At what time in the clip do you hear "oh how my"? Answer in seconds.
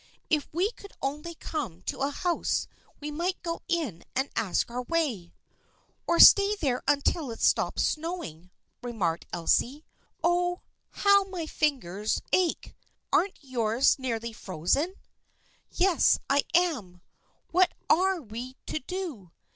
10.23-11.47